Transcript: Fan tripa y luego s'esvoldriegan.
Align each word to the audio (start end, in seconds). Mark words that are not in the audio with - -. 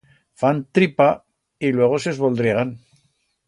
Fan 0.43 0.61
tripa 0.77 1.09
y 1.67 1.71
luego 1.77 1.99
s'esvoldriegan. 2.01 2.77